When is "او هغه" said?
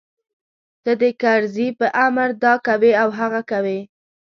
3.01-3.41